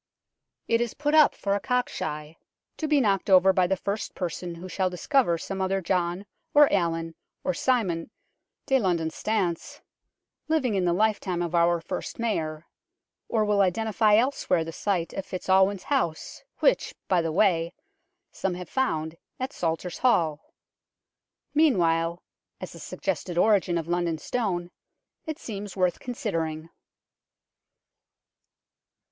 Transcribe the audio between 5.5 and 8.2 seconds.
other John, or Alan, or Simon"